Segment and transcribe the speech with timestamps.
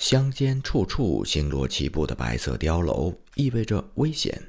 [0.00, 4.42] 乡间处处星罗棋布的白色碉楼意味着危险。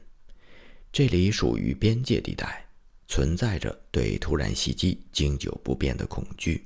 [0.93, 2.65] 这里属于边界地带，
[3.09, 6.65] 存在着对突然袭击经久不变的恐惧，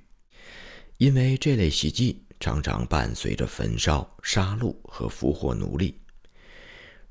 [0.99, 5.99] 因为这类袭击常常伴随着焚烧、杀戮和俘获奴隶。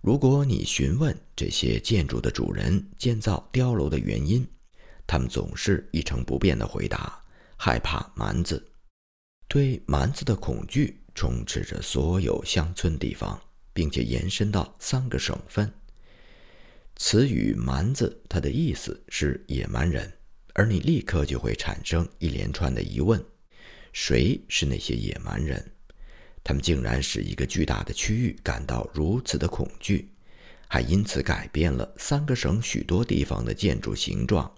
[0.00, 4.46] 如果你询问这些建筑的主人建造碉楼的原因，
[5.08, 7.20] 他们总是一成不变地回答：
[7.56, 8.64] 害怕蛮子。
[9.48, 13.40] 对蛮子的恐惧充斥着所有乡村地方，
[13.72, 15.72] 并且延伸到三个省份。
[16.96, 20.12] 词语“蛮子”它的意思是野蛮人，
[20.52, 23.24] 而你立刻就会产生一连串的疑问：
[23.92, 25.72] 谁是那些野蛮人？
[26.44, 30.12] 他们竟然使一个巨大的区域感到如此的恐惧，
[30.68, 34.54] 还因此改变了三个省许多地方的建筑形状。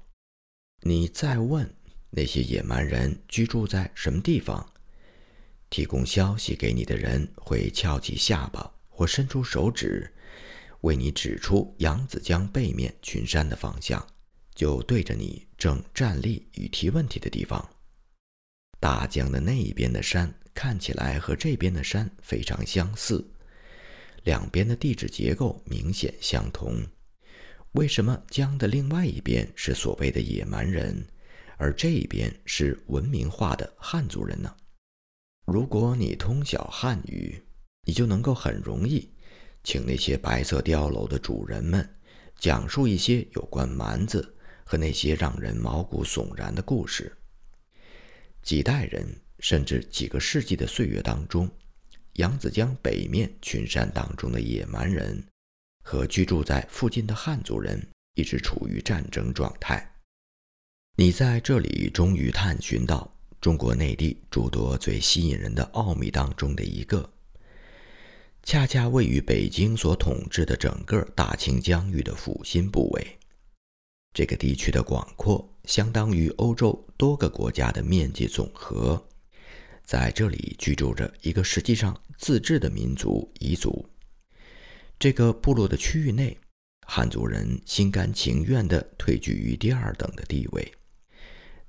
[0.82, 1.74] 你再问
[2.10, 4.73] 那些野蛮人居住在什么地方，
[5.70, 10.13] 提供消息给你的人会翘起下巴或伸出手指，
[10.80, 14.07] 为你指出扬子江背面群山的方向，
[14.55, 17.68] 就对着你正站立与提问题的地方。
[18.80, 20.32] 大江的那一边的山。
[20.57, 23.23] 看起来和这边的山非常相似，
[24.24, 26.83] 两边的地质结构明显相同。
[27.73, 31.07] 为什么江的另外一边是所谓的野蛮人，
[31.59, 34.51] 而这一边是文明化的汉族人呢？
[35.47, 37.43] 如果你通晓汉语，
[37.87, 39.11] 你就能够很容易
[39.65, 41.89] 请那些白色碉楼的主人们
[42.37, 47.17] 讲述一些有关蛮子和那些让人毛骨悚然的故事。
[48.43, 49.07] 几代人。
[49.41, 51.47] 甚至几个世纪的岁月当中，
[52.15, 55.23] 扬子江北面群山当中的野蛮人
[55.85, 59.95] 和居住在附近的汉族人一直处于战争状态。
[60.97, 63.15] 你在这里终于探寻到
[63.47, 67.09] 中国内地诸多最吸引人的奥秘当中的一个，
[68.43, 73.06] 恰恰位于北京所统治的整个大清疆域的腹心部位。
[74.12, 79.01] 这个地区的广阔相当于欧洲多个国家的面积总和。
[79.85, 83.89] 在这里居住着一个实际上自治的民族彝族。
[84.99, 86.37] 这个部落的区域内，
[86.85, 90.73] 汉族人心甘情愿地退居于第二等的地位。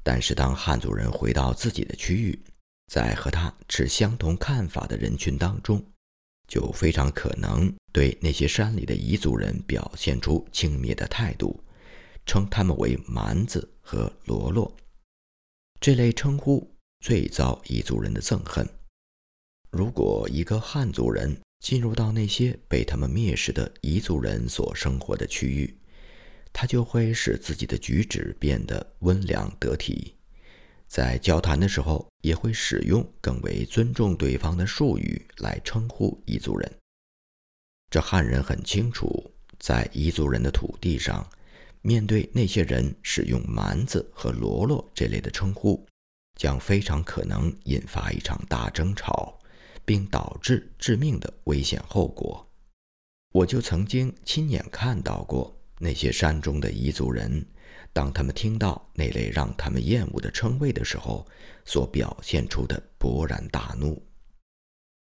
[0.10, 2.40] 但是，当汉族人回到自己的区域，
[2.88, 5.86] 在和他持相同看法的人群当中，
[6.48, 11.62] 就非常可能对那些山里的彝族人表现出轻蔑的态度，
[12.26, 14.74] 称他们为蛮子和罗罗。
[15.82, 16.74] 这类称呼。
[17.00, 18.68] 最遭彝族人的憎恨。
[19.70, 25.78] 如果一个汉族人进入到那些被他们蔑视的彝族人所生活的区域，
[26.60, 30.16] 他就会使自己的举止变得温良得体，
[30.88, 36.78] 在交谈的时候也会使用更为尊重对方的术语来称呼彝族人。
[37.92, 41.30] 这汉人很清楚，在彝族人的土地上，
[41.84, 45.86] 面对那些人使用“蛮子”和“罗罗”这类的称呼。
[46.40, 49.40] 将非常可能引发一场大争吵，
[49.86, 52.48] 并导致致命的危险后果。
[53.34, 57.46] 我就曾经亲眼看到过那些山中的彝族人，
[57.94, 61.28] 当他们听到那类让他们厌恶的称谓的时候，
[61.66, 64.02] 所表现出的勃然大怒。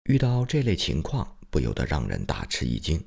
[0.05, 3.03] 遇到这类情况，不由得让人大吃一惊。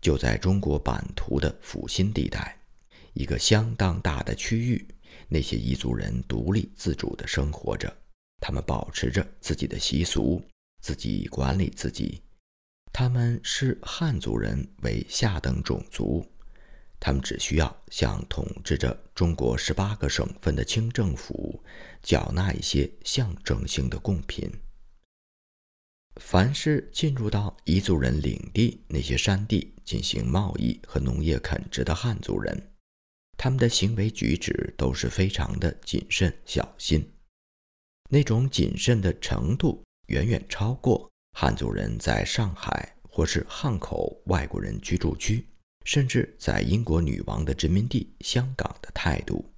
[0.00, 2.56] 就在中国版图的腹心地带，
[3.14, 4.86] 一个相当大的区域。
[5.28, 7.92] 那些彝族人独立自主地生活着，
[8.40, 10.40] 他们保持着自己的习俗，
[10.82, 12.22] 自己管理自己。
[12.92, 16.24] 他们视汉族人为下等种族，
[16.98, 21.62] 他们只需要向统治着中国十八个省份的清政府
[22.02, 24.50] 缴纳一些象征性的贡品。
[26.20, 32.72] 凡是进入到彝族人领地那些山地进行贸易和农业垦殖的汉族人。
[33.36, 37.12] 他们的行为举止都是非常的谨慎小心，
[38.08, 45.46] 那种谨慎的程度远远超过汉族人在上海或是汉口外国人居住区，
[45.86, 49.50] 甚至在英国女王的殖民地香港的态度。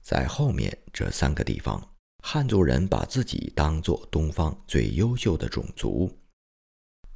[0.00, 6.16] 在后面这三个地方，汉族人把自己当作东方最优秀的种族，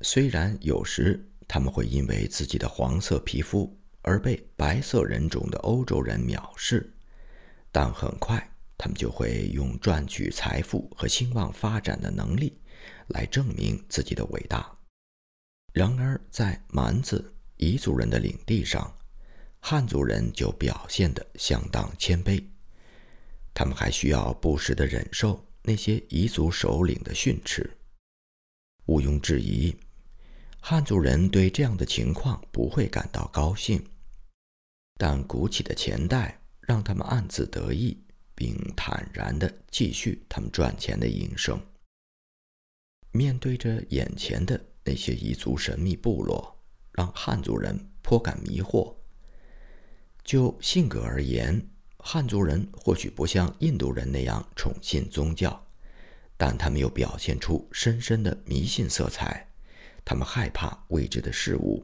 [0.00, 3.72] 虽然有时他们会因为自己的黄色皮肤。
[4.08, 6.94] 而被白色人种的欧洲人藐视，
[7.72, 8.38] 但很快
[8.78, 12.56] 他们就会用赚取财富和兴旺发展的能力
[13.08, 14.78] 来证明自己的伟大。
[15.72, 18.94] 然而，在蛮子彝族人的领地上，
[19.60, 22.42] 汉族人就表现得相当谦卑，
[23.54, 27.68] 他们还需要不时地忍受那些彝族首领的训斥。
[28.86, 29.74] 毋庸置疑，
[30.60, 33.84] 汉族人对这样的情况不会感到高兴。
[34.98, 38.00] 但鼓起的钱袋让他们暗自得意，
[38.34, 41.60] 并坦然地继续他们赚钱的营生。
[43.12, 46.55] 面对着眼前的那些彝族神秘部落，
[46.96, 48.92] 让汉族人颇感迷惑。
[50.24, 51.64] 就性格而言，
[51.98, 55.62] 汉族人或许不像印度人那样宠信宗教。
[56.38, 59.48] 但他们又表现出深深的迷信色彩，
[60.04, 61.82] 他们害怕未知的事物，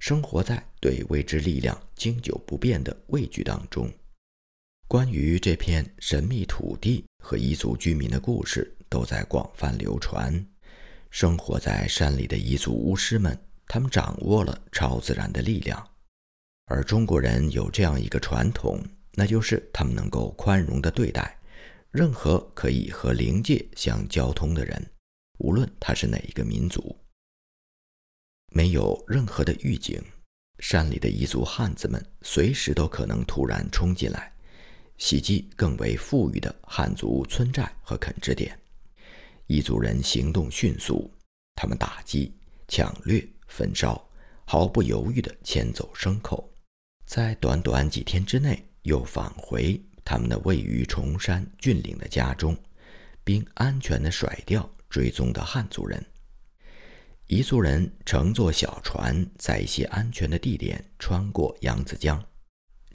[0.00, 3.88] 生活在对未知力量经久不变的畏惧当中。
[4.88, 10.44] 关于这片神秘土地和彝族居民的故事都在广泛流传。
[11.10, 15.86] 生活在山里的彝族巫师们，他们掌握了超自然的力量，
[16.66, 18.80] 而中国人有这样一个传统，
[19.12, 21.38] 那就是他们能够宽容地对待。
[21.90, 24.90] 任何可以和灵界相交通的人，
[25.38, 26.94] 无论他是哪一个民族，
[28.52, 30.02] 没有任何的预警，
[30.58, 34.30] 山里的彝族汉子们随时都可能突然冲进来，
[34.98, 38.58] 袭击更为富裕的汉族村寨和垦殖点。
[39.46, 41.10] 彝族人行动迅速，
[41.54, 42.34] 他们打击、
[42.68, 44.06] 抢掠、焚烧，
[44.44, 46.52] 毫不犹豫地牵走牲口，
[47.06, 49.80] 在短短几天之内又返回。
[50.04, 52.54] 他们的位于崇山峻岭的家中，
[53.24, 56.04] 并安全地甩掉追踪的汉族人。
[57.28, 62.22] 彝族人乘坐小船，在一些安全的地点穿过扬子江。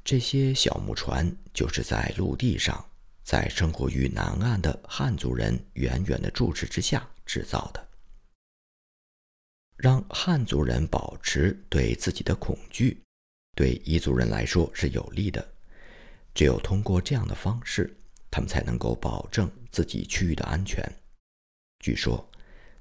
[0.06, 2.86] 这些小木船就是在陆地上，
[3.24, 7.88] 在生活于南岸的汉族人远远的注视之下制造的，
[9.82, 13.02] 让汉族人保持对自己的恐惧，
[13.56, 15.44] 对彝族人来说是有利的。
[16.36, 17.92] 只有通过这样的方式，
[18.30, 20.88] 他们才能够保证自己区域的安全。
[21.80, 22.24] 据说，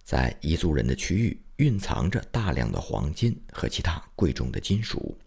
[0.04, 5.18] 在彝族人的区域蕴藏着大量的黄金和其他贵重的金属，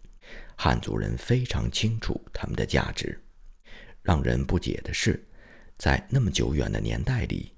[0.54, 3.20] 汉族人非常清楚它们的价值。
[4.00, 5.26] 让人不解的是，
[5.76, 7.52] 在那么久远的年代里，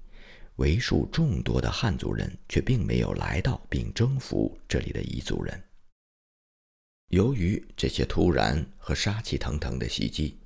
[0.57, 5.63] 为数众多的汉族人却并没有来到并征服这里的彝族人。
[7.07, 10.37] 由于这些突然和杀气腾腾的袭击。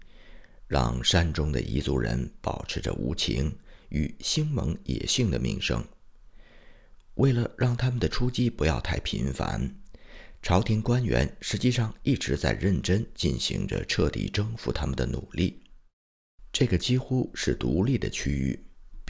[0.72, 3.54] 让山中的彝族人保持着无情
[3.90, 5.86] 与兴猛野性的名声。
[7.16, 9.70] 为了让他们的出击不要太频繁，
[10.42, 15.62] 朝廷官员实际上一直在认真进行着彻底征服他们的努力。
[16.54, 18.58] 这个几乎是独立的区域，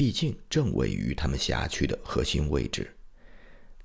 [0.02, 2.92] 毕竟正位于他们辖区的核心位置。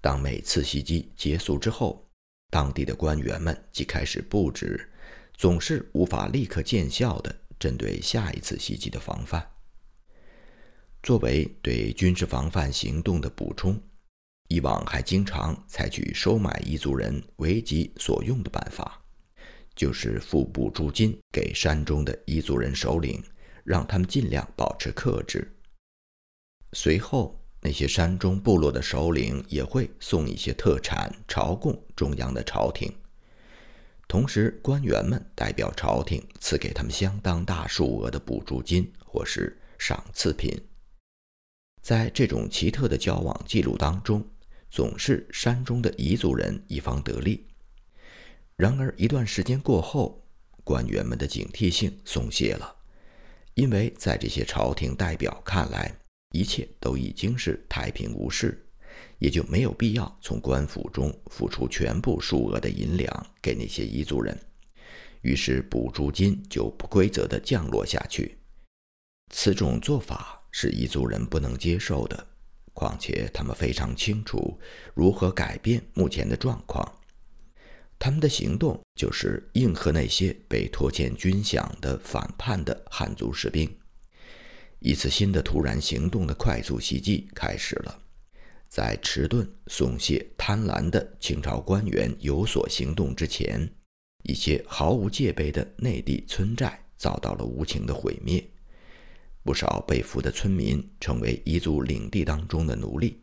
[0.01, 2.09] 当每次袭击结束之后，
[2.49, 4.91] 当地的官员们即开始布置，
[5.35, 7.37] 总是无法立刻见效的。
[7.59, 9.47] 针对下一次袭击的防范，
[11.03, 13.79] 作为对军事防范行动的补充，
[14.49, 19.05] 以往还经常采取收买彝族人为己所用的办法，
[19.75, 23.23] 就是付补助金给山中的彝族人首领，
[23.65, 25.53] 让他们尽量保持克制。
[26.79, 32.95] 随后，那些山中部落的首领也会送一些特产朝贡中央的朝廷。
[34.07, 40.55] 同时，官员们代表朝廷赐给他们相当大数额的补助金或是赏赐品。
[41.81, 44.23] 在这种奇特的交往记录当中，
[44.71, 47.47] 总是山中的彝族人一方得利。
[48.55, 50.23] 然而，一段时间过后，
[50.63, 52.77] 官员们的警惕性松懈了，
[53.55, 55.91] 因为在这些朝廷代表看来，
[56.31, 58.63] 一切都已经是太平无事。
[59.19, 64.39] 也就没有必要从官府中付出全部数额的银两给那些彝族人，
[65.23, 68.39] 于是补助金就不规则地降落下去。
[69.33, 72.27] 此种做法是彝族人不能接受的，
[72.73, 74.59] 况且他们非常清楚
[74.95, 77.01] 如何改变目前的状况。
[77.99, 83.75] 他们的行动就是应和那些被拖欠军饷的反叛的汉族士兵。
[84.81, 88.03] 一次新的突然行动的快速袭击开始了。
[88.69, 93.69] 在迟钝、松懈、贪婪的清朝官员有所行动之前，
[94.25, 98.45] 一些毫无戒备的内地村寨遭到了无情的毁灭，
[99.43, 103.23] 不少被俘的村民成为彝族领地当中的奴隶。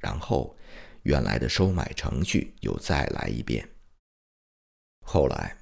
[0.00, 0.56] 然后，
[1.04, 3.66] 原来的收买程序又再来一遍。
[5.06, 5.56] 后来，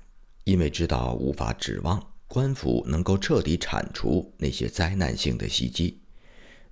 [0.45, 6.01] 因为知道无法指望官府能够彻底铲除那些灾难性的袭击。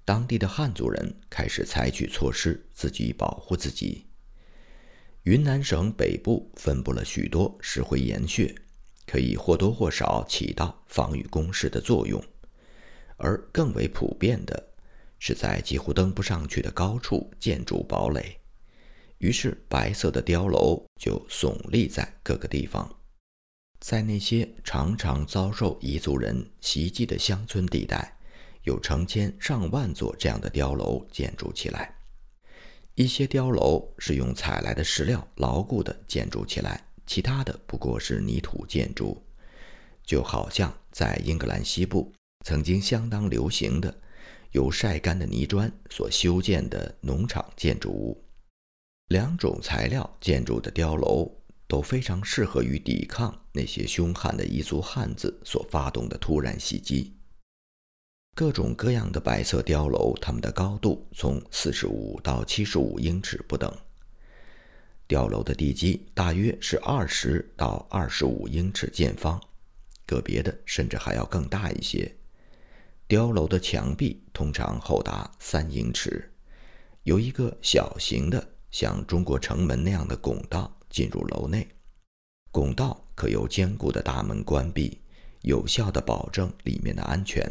[0.05, 4.05] 当地的汉族人开始采取措施，自己保护自己。
[5.23, 8.53] 云南省北部分布了许多石灰岩穴，
[9.07, 12.21] 可以或多或少起到防御工事的作用。
[13.17, 14.71] 而更为普遍的，
[15.21, 18.37] 是在几乎登不上去的高处建筑堡垒，
[19.19, 22.99] 于是白色的碉楼就耸立在各个地方。
[23.83, 28.17] 在那些常常遭受彝族人袭击的乡村地带，
[28.63, 31.93] 有成千上万座这样的碉楼建筑起来。
[32.95, 39.21] 一些碉楼是用采来的石料牢固地建筑起来，其他的不过是泥土建筑，
[40.05, 42.13] 就好像在英格兰西部。
[42.45, 43.93] 曾经相当流行的
[44.53, 48.25] 由晒干的泥砖所修建的农场建筑物，
[49.09, 51.29] 两种材料建筑的碉楼
[51.67, 57.15] 都非常适合于抵抗那些凶悍的彝族汉子所发动的突然袭击。
[58.35, 63.71] 各种各样的白色碉楼，它们的高度从四十五到七十五英尺不等，
[65.07, 69.39] 碉楼的地基大约是二十到二十五英尺见方，
[70.07, 72.11] 个别的甚至还要更大一些。
[73.07, 76.33] 碉楼的墙壁通常厚达三英尺，
[77.03, 81.69] 有一个小型的像中国城门那样的拱道进入楼内。
[82.51, 85.01] 拱道可由坚固的大门关闭，
[85.43, 87.49] 有效地保证里面的安全。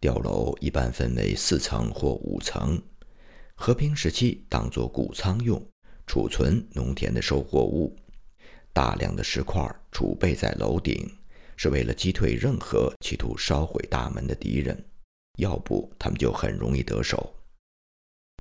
[0.00, 2.80] 碉楼一般分为四层或五层，
[3.56, 5.60] 和平时期当作谷仓用，
[6.06, 7.98] 储存农田的收获物。
[8.72, 11.12] 大量的石块储备在楼顶。
[11.56, 14.84] 是为了击退任何企图烧毁大门的敌人，
[15.38, 17.34] 要不他们就很容易得手。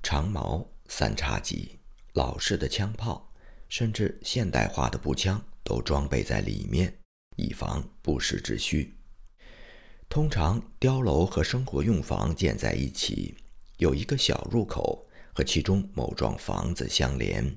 [0.03, 1.79] 长矛、三叉戟、
[2.13, 3.33] 老式的枪炮，
[3.69, 6.93] 甚至现代化的步枪都装备在里面，
[7.35, 8.93] 以防不时之需。
[10.09, 13.35] 通常碉楼和生活用房建在一起，
[13.77, 17.55] 有一个小入口和其中某幢房子相连。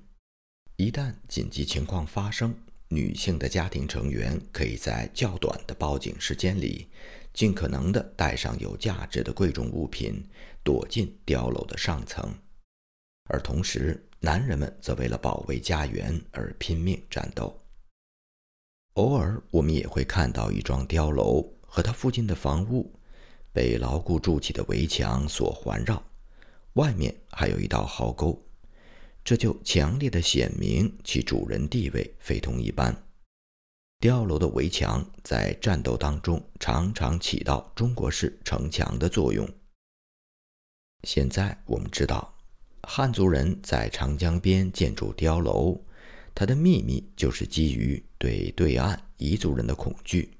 [0.76, 2.54] 一旦紧急情况发生，
[2.88, 6.88] 女性的家庭成员可以在较短的报警时间里，
[7.32, 10.24] 尽可能地带上有价值的贵重物品，
[10.62, 12.28] 躲进碉楼的上层；
[13.30, 17.63] 而同时，男人们则为了保卫家园而拼命战斗。
[18.94, 22.92] 偶尔，我们也会看到一幢碉楼和它附近的房屋
[23.52, 26.00] 被牢固筑起的围墙所环绕，
[26.74, 28.40] 外面还有一道壕沟。
[29.24, 32.94] 这就强烈的显明其主人地位非同一般。
[34.00, 39.48] 碉楼的围墙在战斗当中常常起到中国式城墙的作用。
[41.02, 42.32] 现在我们知道，
[42.82, 45.80] 汉族人在长江边建筑碉楼，
[46.34, 50.36] 它的秘密就是基于对对岸彝族人的恐惧。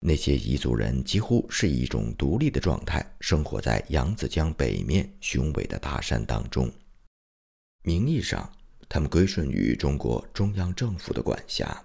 [0.00, 6.70] 那些彝族人几乎是一种独立的状态生活在扬子江北面雄伟的大山当中。
[7.84, 8.52] 名义上，
[8.88, 11.82] 他们归顺于中国中央政府的管辖，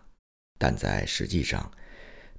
[0.57, 1.71] 但在实际上，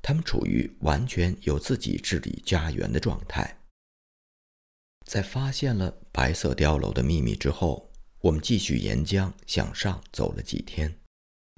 [0.02, 3.58] 他们处于完全由自己治理家园的状态。
[5.06, 7.89] 在发现了白色碉楼的秘密之后，
[8.22, 10.94] 我们继续沿江向上走了几天，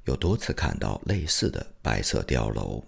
[0.04, 2.84] 有多次看到类似的白色碉楼。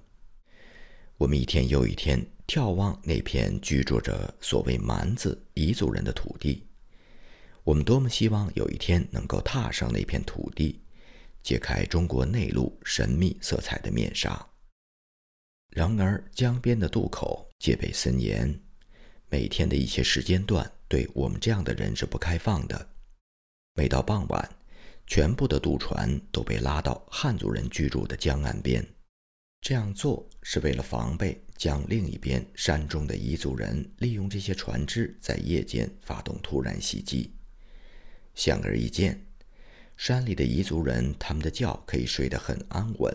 [1.16, 6.68] 我们一天又一天眺望那片居住着所谓蛮子彝族人的土地。
[7.64, 10.80] 我们多么希望有一天能够踏上那片土地，
[11.42, 14.46] 揭开中国内陆神秘色彩的面纱。
[15.70, 18.60] 然而，江边的渡口戒备森严，
[19.28, 22.93] 每天的一些时间段对我们这样的人是不开放的。
[23.76, 24.50] 每到傍晚，
[25.04, 28.86] 全部的渡船都被拉到汉族人居住的江岸边。
[29.60, 37.34] 这样做是为了防备将另一边山中的彝族人利用这些船只在夜间发动突然袭击。
[38.34, 39.26] 显而易见，
[39.96, 43.12] 山里的彝族人，他们的觉可以睡得很安稳。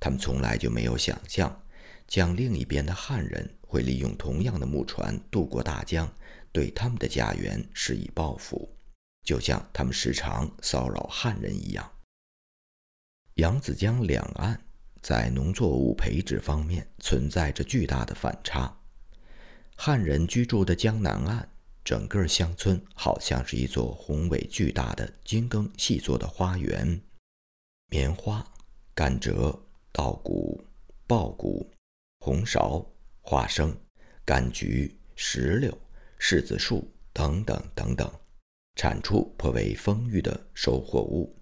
[0.00, 1.64] 他们从来就没有想象，
[2.08, 6.10] 将另一边的汉人会利用同样的木船渡过大江，
[6.50, 8.74] 对他们的家园施以报复，
[9.22, 11.90] 就像他们时常骚扰汉人一样。
[13.34, 14.60] 扬子江两岸
[15.00, 18.76] 在农作物培植方面存在着巨大的反差，
[19.76, 21.48] 汉人居住的江南岸。
[21.84, 27.02] 整个乡村好像是一座宏伟巨大的精耕细作的花园，
[27.88, 28.46] 棉花、
[28.94, 29.58] 甘蔗、
[29.90, 30.64] 稻谷、
[31.08, 31.68] 苞谷、
[32.20, 32.86] 红苕、
[33.20, 33.76] 花生、
[34.24, 35.76] 柑橘、石榴、
[36.20, 38.08] 柿子树等等等等，
[38.74, 41.38] 产出颇为丰裕的收获物。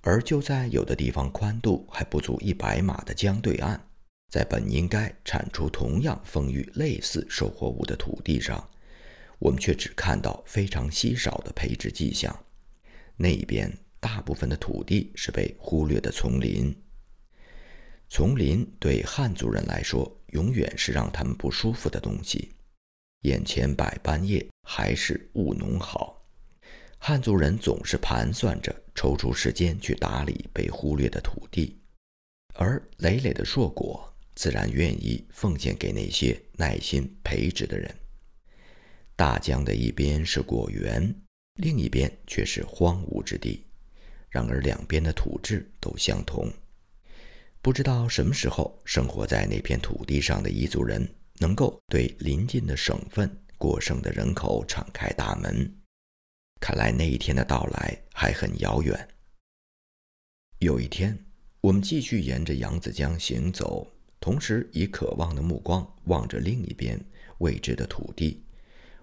[0.00, 3.80] 而就在有的地方宽度还不足一百码的江对岸，
[4.30, 8.68] 在本应该产出同样丰裕类似收获物的土地上。
[9.38, 12.44] 我们却只看到非常稀少的培植迹象，
[13.16, 16.76] 那一边大部分的土地是被忽略的丛林。
[18.08, 22.54] 丛林对汉族人来说，永远是让他们不舒服的东西。
[23.22, 26.21] 眼前百般业，还是务农好。
[27.04, 31.76] 汉族人总是盘算着抽出时间去打理被忽略的土地，
[32.54, 37.92] 而累累的硕果，自然愿意奉献给那些耐心培植的人。
[39.16, 41.12] 大江的一边是果园，
[41.54, 43.66] 另一边却是荒芜之地。
[44.28, 46.48] 然而两边的土质都相同。
[47.60, 53.28] 不知道什么时候，生活在那片土地上的彝族人能够对邻近的省份
[53.58, 55.81] 过剩的人口敞开大门。
[56.62, 59.08] 看来那一天的到来还很遥远。
[60.60, 61.18] 有一天，
[61.60, 63.84] 我们继续沿着扬子江行走，
[64.20, 67.04] 同时以渴望的目光望着另一边
[67.38, 68.44] 未知的土地。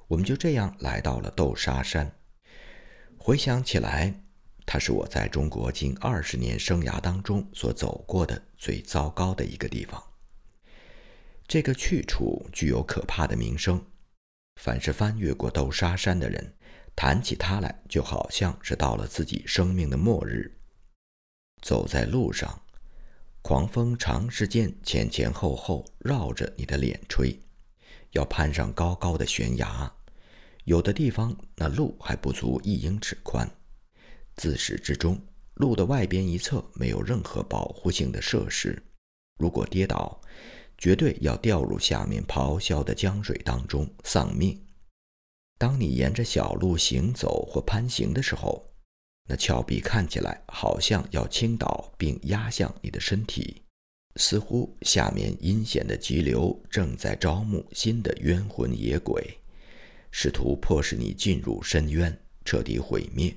[0.08, 2.10] 我们就这样来到了豆沙山。
[3.18, 4.24] 回想起来，
[4.66, 10.02] 它是我在中国近二十年生涯当中所走过的最糟糕的一个地方。
[11.46, 13.86] 这个去处具有可怕的名声，
[14.62, 16.54] 凡是翻越过豆沙山的人。
[17.02, 20.54] 谈起它来，就好像是到了自己生命的末日。
[21.62, 22.62] 走在路上，
[23.42, 27.40] 狂风长时间前前后后绕着你的脸吹，
[28.12, 29.90] 要攀上高高的悬崖，
[30.66, 33.50] 有的地方那路还不足一英尺宽。
[34.36, 35.18] 自始至终，
[35.54, 38.84] 路的外边一侧没有任何保护性的设施，
[39.38, 40.20] 如果跌倒，
[40.78, 44.62] 绝对要掉入下面咆哮的江水当中丧命。
[45.60, 48.66] 当你沿着小路行走或攀行的时候，
[49.28, 53.62] 那峭壁看起来好像要倾倒并压向你的身体，
[54.16, 59.38] 似乎下面阴险的急流正在招募新的冤魂野鬼，
[60.12, 63.36] 试图迫使你进入深渊，彻底毁灭。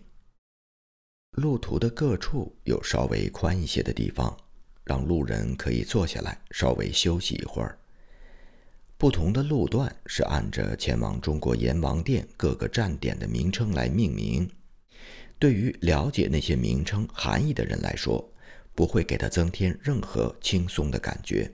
[1.32, 4.36] 路途的各处有稍微宽一些的地方，
[4.84, 7.76] 让路人可以坐下来稍微休息一会儿。
[9.02, 14.48] 不同的路段是按着前往中国阎王殿各个站点的名称来命名。
[15.40, 18.32] 对于了解那些名称含义的人来说，
[18.76, 21.50] 不会给他增添任何轻松的感觉。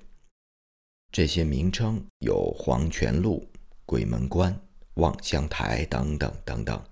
[1.10, 3.48] 这些名称有黄泉路、
[3.86, 4.54] 鬼门关、
[4.96, 6.84] 望乡台等等等等，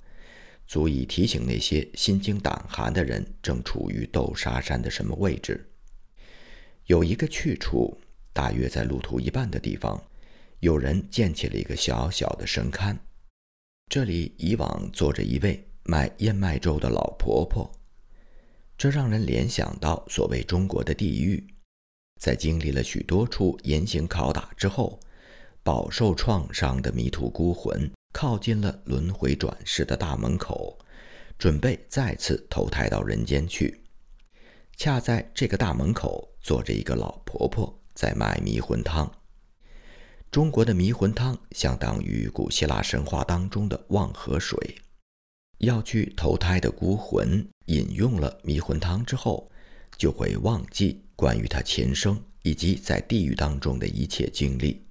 [0.66, 5.69] 足以提醒那些心惊胆寒的人正处于豆沙山的什么位置。
[6.87, 8.01] 有一个去处，
[8.33, 10.03] 大约在路途一半的地方。
[10.61, 12.97] 有人建起了一个小小的神龛，
[13.88, 17.71] 这里以往坐着一位卖燕麦粥的老婆婆，
[18.79, 21.47] 这让人联想到所谓中国的地狱。
[22.21, 24.99] 在经历了许多处严刑拷打之后，
[25.62, 30.79] 饱受创伤的迷途孤魂靠近了轮回转世的大门口，
[31.38, 33.83] 准备再次投胎到人间去。
[34.79, 39.12] 恰在这个大门口，坐着一个老婆婆在卖迷魂汤。
[40.37, 44.77] 中国的迷魂汤相当于古希腊神话当中的忘河水。
[45.61, 49.51] 要去投胎的孤魂饮用了迷魂汤之后，
[49.96, 54.85] 就会忘记关于他前生以及在地狱当中的一切经历，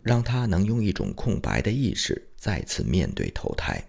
[0.00, 3.84] 让他能用一种空白的意识再次面对投胎。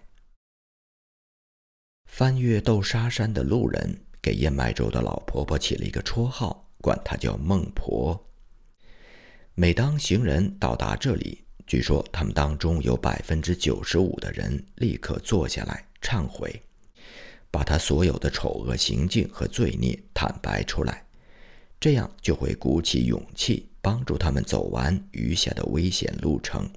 [2.10, 8.20] 翻越豆沙山的路人给燕麦粥的老婆婆起了一个绰号，管她叫孟婆。
[9.56, 16.60] 每当行人到达这里，据说他们当中有百分之九十五的人立刻坐下来忏悔，
[17.52, 21.06] 把他所有的丑恶行径和罪孽坦白出来，
[21.78, 26.68] 这样就会鼓起勇气帮助他们走完余下的危险路程。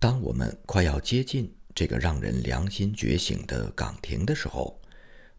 [0.00, 4.82] 当我们快要接近这个让人良心觉醒的岗亭的时候，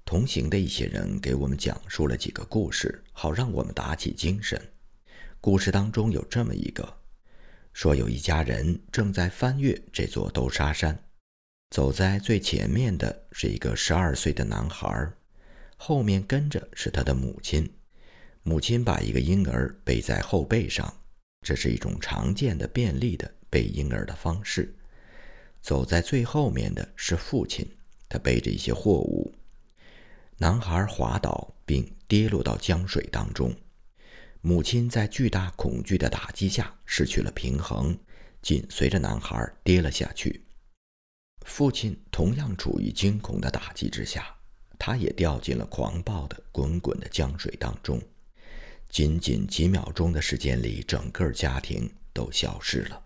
[0.05, 4.69] 同行的一些人给我们讲述了几个故事，好让我们打起精神。
[5.45, 6.99] 故事当中有这么一个，
[7.73, 10.97] 说有一家人正在翻越这座豆沙山，
[11.69, 15.11] 走在最前面的是一个十二岁的男孩，
[15.75, 17.69] 后面跟着是他的母亲。
[18.43, 21.01] 母亲把一个婴儿背在后背上，
[21.41, 24.73] 这是一种常见的便利的背婴儿的方式。
[25.61, 27.69] 走在最后面的是父亲，
[28.07, 29.35] 他背着一些货物。
[30.37, 33.53] 男孩滑倒并跌落到江水当中。
[34.45, 37.97] 母亲在巨大恐惧的打击下失去了平衡，
[38.41, 40.43] 紧随着男孩跌了下去。
[41.45, 44.35] 父亲同样处于惊恐的打击之下，
[44.77, 48.01] 他也掉进了狂暴的滚滚的江水当中。
[48.89, 53.01] 仅仅几秒钟的时间里，整个家庭都消失了。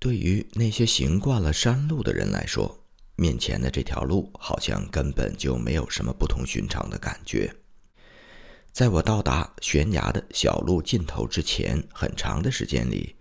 [0.00, 7.54] 对于那些行惯了山路的人来说，面前的这条路好像根本就没有什么不同寻常的感觉。
[8.74, 13.14] 在我到达悬崖的小路尽头之前，很长的时间里，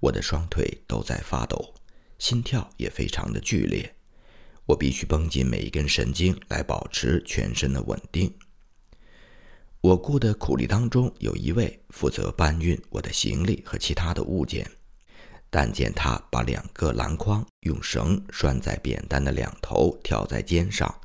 [0.00, 1.72] 我的双腿都在发抖，
[2.18, 3.96] 心跳也非常的剧烈。
[4.66, 8.30] 我必须绷紧每一根神经来保持全身的稳定。
[9.80, 14.70] 我雇的苦力当中有一位负责搬运我的行李和其他的物件，
[15.48, 21.00] 但见他把两个篮筐用绳拴在扁担的两头，挑在肩上，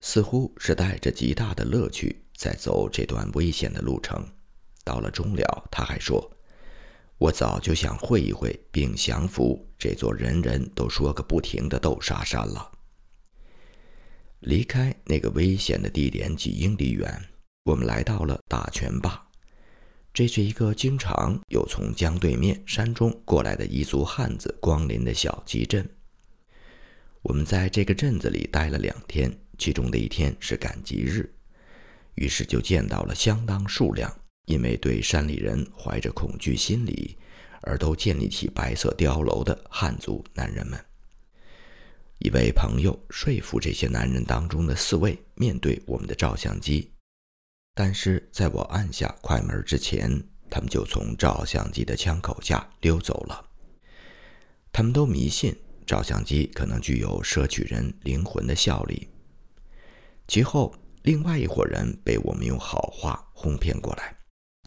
[0.00, 4.20] 似乎是带着极大的乐趣在走这段危险的路程。
[4.82, 6.28] 到了终了，他还说
[7.16, 12.72] ：“我早就想会一会并降服这座人人都说个不停的豆沙山了。”
[14.40, 17.08] 离开那个危险的地点几英里远，
[17.62, 19.24] 我们来到了大泉坝。
[20.12, 25.88] 这是一个经常有从江对面山中过来的彝族汉子光临的小集镇。
[27.22, 31.32] 我们在这个镇子里待了两天，其中的一天是赶集日，
[32.14, 34.12] 于是就见到了相当数量
[34.46, 37.16] 因为对山里人怀着恐惧心理
[37.62, 40.84] 而都建立起白色碉楼的汉族男人们。
[42.18, 46.90] 一位朋友说服这些男人当中的四位面对我们的照相机，
[47.74, 53.44] 但是在我按下快门之前，他们就从照相机的枪口下溜走了。
[54.72, 55.54] 他们都迷信
[55.86, 59.08] 照相机可能具有摄取人灵魂的效力。
[60.28, 64.16] 其后，另外一伙人被我们用好话哄骗过来。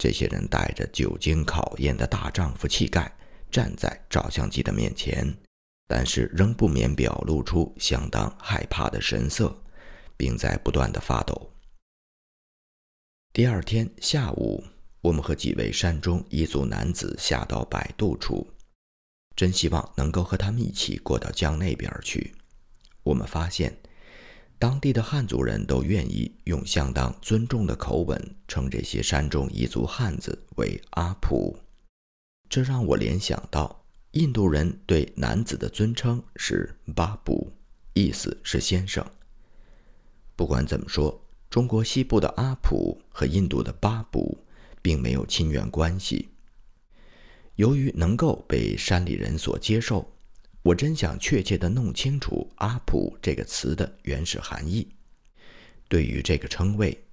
[0.02, 3.10] 这些人带着久经考验的大丈夫气概，
[3.50, 5.36] 站在照相机的面前。
[5.88, 9.56] 但是仍不免表露出相当害怕的神色，
[10.18, 11.54] 并在不断的发抖。
[13.32, 14.64] 第二天下午，
[15.02, 18.52] 我们和几位山中彝族男子下到百渡处，
[19.36, 22.34] 真希望能够和他们一起过到江那边去。
[23.04, 23.78] 我们发现，
[24.58, 31.58] 当地的汉族人都愿意用相当尊重的口吻称这些山中彝族汉子为阿普，
[32.50, 33.82] 这让我联想到。
[34.12, 37.52] 印度人对男子的尊称是巴布，
[37.92, 39.06] 意思是先生。
[40.38, 44.42] 不管怎么说，中国西部的阿普和印度的巴布
[44.82, 46.30] 并没有亲缘关系。
[47.56, 50.10] 由于能够被山里人所接受，
[50.66, 54.88] 我真想确切地弄清楚“阿普”这个词的原始含义。
[55.88, 57.06] 对于这个称谓，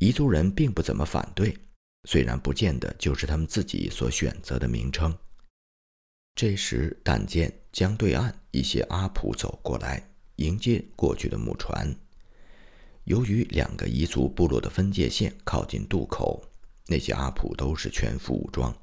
[0.00, 1.56] 彝族人并不怎么反对，
[2.04, 5.16] 虽然不见得就是他们自己所选择的名称。
[6.34, 11.90] 这时，但见江对岸一些阿普走过来迎接过去的木船。
[13.04, 16.44] 由于两个彝族部落的分界线靠近渡口，
[16.86, 18.76] 那些阿普都是全副武装，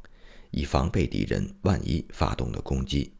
[0.49, 3.14] 以防备敌人万一发动的攻击。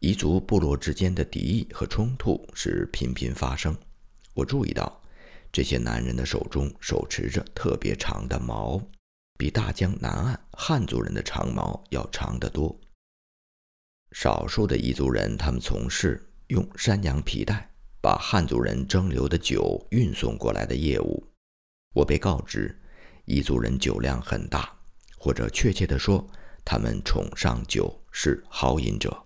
[0.00, 3.76] 彝族部落之间的敌意和冲突是频频发生。
[4.32, 5.02] 我注意到，
[5.50, 8.80] 这些男人的手中手持着特别长的矛，
[9.36, 12.78] 比大江南岸汉族人的长矛要长得多。
[14.12, 17.68] 少数的彝族人，他们从事用山羊皮带
[18.00, 21.26] 把汉族人蒸馏的酒运送过来的业务。
[21.92, 22.80] 我被告知，
[23.26, 24.72] 彝族人酒量很大，
[25.18, 26.24] 或者确切地说，
[26.64, 29.24] 他们崇尚酒，是好饮者。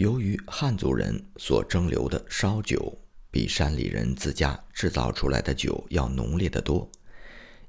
[0.00, 2.98] 由于汉族人所蒸馏的烧酒
[3.30, 6.90] 比山里人自家制造出来的酒要浓烈得多，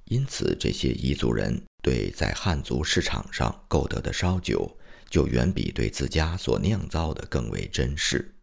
[0.06, 4.78] 因此这些彝族人对在汉族市场上购得的烧酒。
[5.10, 8.34] 就远比对自家所酿造的更为珍视。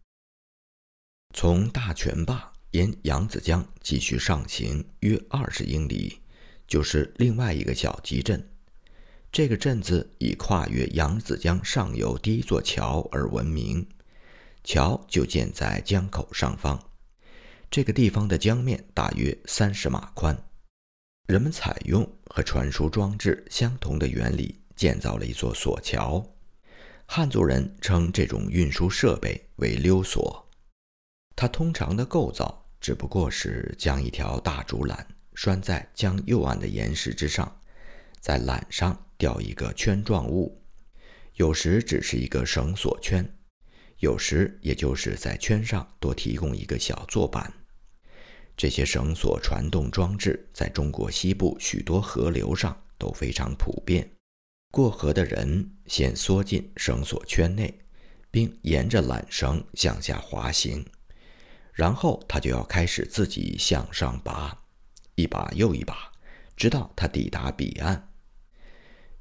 [1.33, 6.19] 从大泉坝沿扬子江继续上行约二十英里，
[6.67, 8.47] 就是另外一个小集镇。
[9.31, 13.87] 这个镇子以跨越扬子江上游第一座桥而闻名，
[14.63, 16.83] 桥就建在江口上方。
[17.69, 20.35] 这个地方的江面大约三十码宽，
[21.27, 26.25] 人们采用和传输装置相同的原理建造了一座索桥。
[27.05, 30.49] 汉族人称这种运输设备为溜索，
[31.35, 34.97] 它通常的构造只不过是将一条大竹缆
[35.35, 37.61] 拴在江右岸的岩石之上，
[38.19, 40.63] 在缆上吊一个圈状物，
[41.35, 43.29] 有时只是一个绳索圈，
[43.97, 47.53] 有时也就是在圈上多提供一个小坐板。
[48.55, 54.09] 这些绳索传动装置在中国西部许多河流上都非常普遍。
[54.71, 57.77] 过河的人先缩进绳索圈内，
[58.31, 60.85] 并沿着缆绳向下滑行，
[61.73, 64.57] 然后他就要开始自己向上拔，
[65.15, 66.09] 一把又一把，
[66.55, 68.08] 直到他抵达彼岸。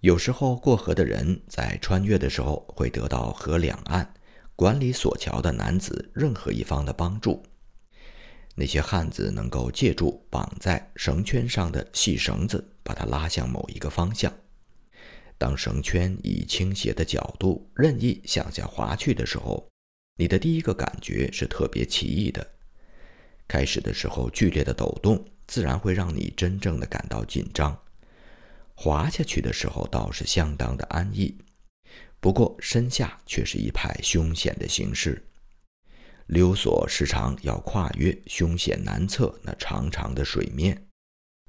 [0.00, 4.14] 有时候，过河的人在穿越的时候会得到河两岸
[4.54, 7.42] 管理索桥的男子任何一方的帮助。
[8.54, 14.32] 那些汉子能够借助绑在绳圈上的细绳子，把它拉向某一个方向。
[15.36, 19.68] 当绳圈以倾斜的角度任意向下滑去的时候，
[20.16, 22.46] 你的第一个感觉是特别奇异的。
[23.48, 27.76] 开始的时候，剧烈的抖动自然会让你真正的感到紧张。
[28.80, 31.36] 滑下去的时候倒是相当的安逸，
[32.20, 35.20] 不过身下却是一派凶险的形势。
[36.26, 40.80] 溜索时常要跨越凶险难测那长长的水面，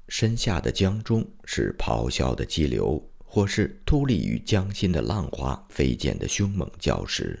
[0.08, 7.40] 身下的江中是咆哮的激流，或是突立于江心的浪花飞溅的凶猛礁石。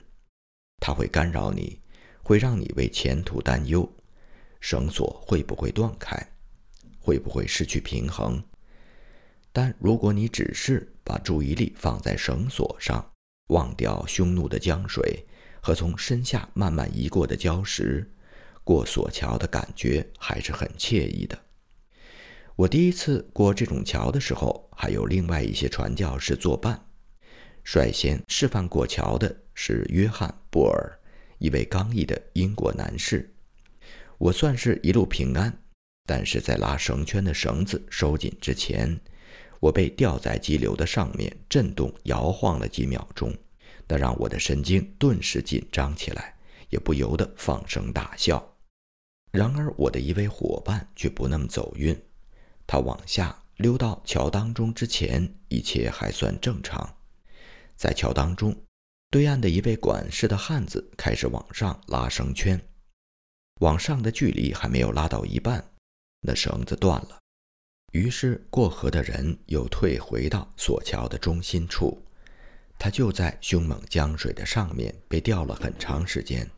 [0.78, 1.80] 它会干扰你，
[2.22, 3.92] 会让你为前途担忧。
[4.60, 6.16] 绳索会不会断开？
[7.00, 8.40] 会不会失去平衡？
[9.52, 13.12] 但如果你只是把注意力放在绳索上，
[13.48, 15.26] 忘掉凶怒的江水
[15.60, 18.08] 和从身下慢慢移过的礁石，
[18.62, 21.36] 过索桥的感觉还是很惬意的。
[22.54, 26.86] 我第一次过这种桥的时候，还有另外一些传教士作伴。
[27.64, 30.98] 率先示范过桥的是约翰·布尔，
[31.38, 33.34] 一位刚毅的英国男士。
[34.18, 35.62] 我算是一路平安，
[36.06, 39.00] 但是在拉绳圈的绳子收紧之前。
[39.60, 43.32] 我被吊在激流的上面，震动摇晃了几秒钟，
[43.86, 46.34] 那让我的神经顿时紧张起来，
[46.70, 48.56] 也不由得放声大笑。
[49.30, 51.96] 然而，我的一位伙伴却不那么走运。
[52.66, 56.96] 他往下溜到桥当中之前，一切还算正常。
[57.76, 58.56] 在桥当中，
[59.10, 62.60] 对岸的一位管事的汉子开始往上拉绳圈，
[63.60, 65.64] 往上的距离还没有拉到一半，
[66.22, 67.19] 那绳子断了。
[67.92, 72.00] 于是，过河的人又退回到索桥的中心处，
[72.78, 76.48] 他就在凶猛江水的上面被吊了很长时间。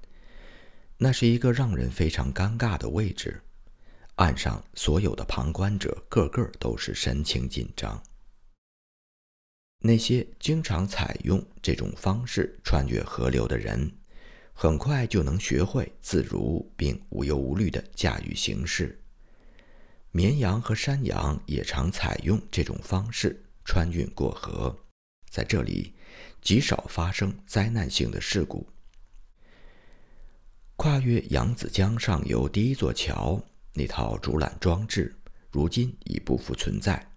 [0.99, 3.41] 那是一个让人非常尴尬的位置，
[4.17, 8.03] 岸上所有的旁观者个个都是神情紧张。
[9.79, 13.91] 那些经常采用这种方式穿越河流的人，
[14.53, 19.02] 很快就能学会自如并无忧无虑地驾驭形势。
[20.15, 24.79] 绵羊和山羊也常采用这种方式穿运过河，
[25.31, 25.95] 在这里
[26.43, 28.69] 极少发生灾难性的事故。
[30.77, 35.15] 跨越扬子江上游第一座桥那套竹缆装置，
[35.51, 37.11] 如今已不复存在。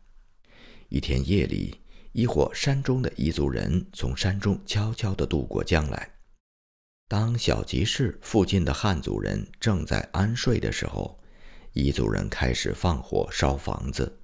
[0.87, 1.81] 一天夜里，
[2.13, 6.09] 一伙山中的彝族人从山中悄悄地渡过江来。
[7.09, 11.19] 当小集市附近的汉族人正在安睡的时候。
[11.75, 14.17] 彝族人开始放火烧房子，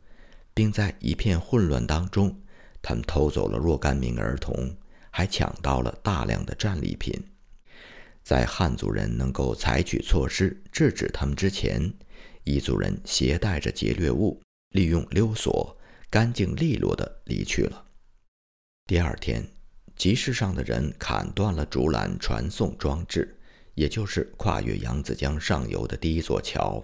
[0.53, 2.33] 并在一片混乱当中，
[2.81, 4.73] 他们偷走了若干名儿童，
[5.09, 7.13] 还抢到了大量的战利品。
[8.23, 11.93] 在汉族人能够采取措施制止他们之前，
[12.45, 15.77] 彝族人携带着劫掠物，利用溜索，
[16.09, 17.83] 干净利落地离去了。
[18.85, 19.45] 第二天，
[19.97, 23.37] 集市上的人砍断了竹篮传送装置，
[23.73, 26.81] 也就是跨越扬子江上游的第一座桥。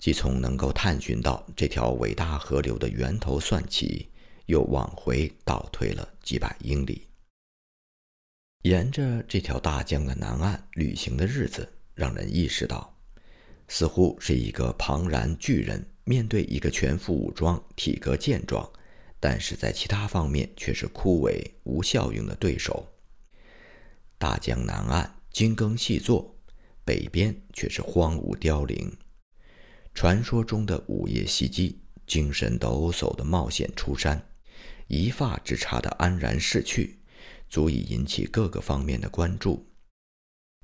[0.00, 4.08] 即从能够探寻到这条伟大河流的源头算起，
[4.46, 7.06] 又往回倒退了几百英里。
[8.62, 12.96] 沿着这条大江的南岸旅行的日子，让人意识到，
[13.68, 18.66] 似乎是一个庞然巨人面对一个全副武装、体格健壮，
[19.20, 22.86] 但是在其他方面却是枯萎无效用的对手。
[24.16, 26.34] 大江南岸精耕细作，
[26.86, 28.90] 北边却是荒芜凋零。
[29.94, 34.30] 传说中的午夜袭击，精神抖擞的冒险出山，
[34.86, 36.98] 一发之差的安然逝去，
[37.48, 39.66] 足以引起各个方面的关注。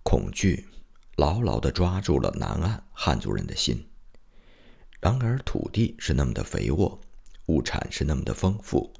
[0.03, 0.67] 恐惧
[1.17, 3.87] 牢牢地抓住了南岸汉族人的心。
[5.01, 7.01] 然而土地是那么的肥沃，
[7.47, 8.93] 物产是那么的丰富，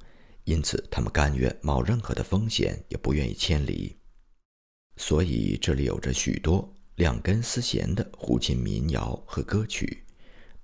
[0.43, 3.97] 因此他们甘愿冒任何的风险，也不愿意迁离。
[4.97, 10.03] 所以这里有着许多两根丝弦的胡琴民谣和歌曲。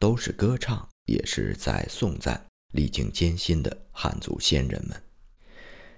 [0.04, 5.02] 都是歌唱，也是在颂赞历经艰辛的汉族先人们。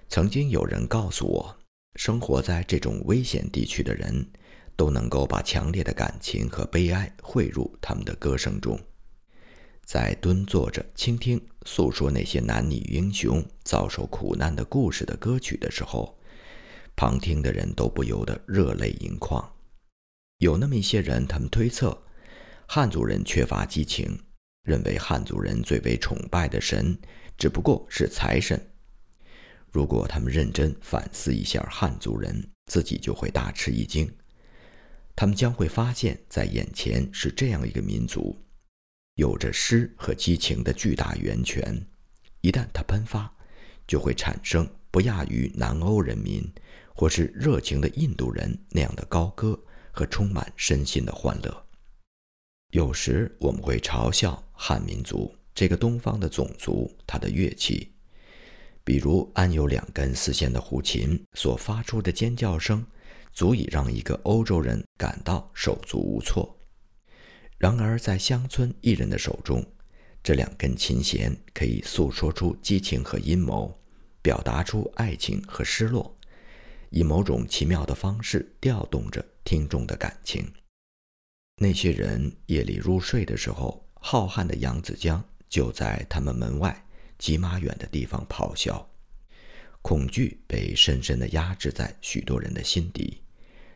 [0.08, 1.58] 曾经有人告诉我，
[1.96, 4.24] 生活在这种危险地区的人，
[4.76, 8.78] 都能够把强烈的感情和悲哀汇入他们的歌声中。
[9.84, 16.16] 在蹲坐着倾听诉说那些男女英雄遭受苦难的故事的歌曲的时候，
[16.94, 19.52] 旁听的人都不由得热泪盈眶。
[20.38, 22.04] 有那么一些人，他们推测。
[22.68, 24.18] 汉族人缺乏激情，
[24.64, 26.98] 认为汉族人最为崇拜的神
[27.38, 28.60] 只不过是财神。
[29.70, 34.12] 如果他们认真反思一下汉族人，自己就会大吃一惊。
[35.14, 38.36] 他们将会发现，在眼前是这样一个民族，
[39.14, 41.86] 有着诗和激情的巨大源泉。
[42.40, 43.32] 一旦它喷发，
[43.86, 46.42] 就会产生不亚于南欧人民
[46.94, 49.58] 或是热情的印度人那样的高歌
[49.92, 51.65] 和充满身心的欢乐。
[52.76, 57.90] 有时我们会嘲笑汉民族这个东方的种族，它的乐器，
[58.84, 62.84] 比如安有两根丝线的胡琴所发出的尖叫声，
[63.32, 66.54] 足以让一个欧洲人感到手足无措。
[67.56, 69.64] 然而，在乡村艺人的手中，
[70.22, 73.74] 这两根琴弦可以诉说出激情和阴谋，
[74.20, 76.14] 表达出爱情和失落，
[76.90, 80.46] 以某种奇妙的方式调动着听众的感情。
[81.58, 88.86] 那些人夜里入睡的时候，浩瀚的扬子江就在他们门外几码远的地方咆哮。
[89.80, 93.22] 恐惧被深深地压制在许多人的心底，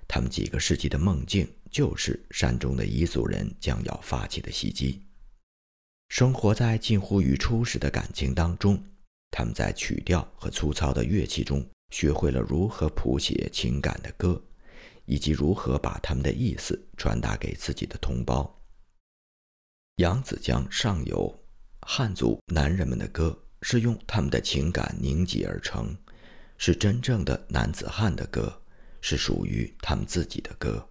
[0.07, 5.01] 他们几个世纪的梦境就是山中的彝族人将要发起的袭击。
[6.11, 8.83] 生活在近乎于初始的感情当中，
[9.31, 14.43] 他们在曲调和粗糙的乐器中学会了如何谱写情感的歌。
[15.11, 18.49] 以及如何把他们的意思传达给自己的同胞。
[19.97, 21.37] 扬子江上游，
[21.83, 25.97] 汉族男人们的歌是用他们的情感凝结而成，
[26.59, 28.63] 是真正的男子汉的歌，
[29.01, 30.89] 是属于他们自己的歌。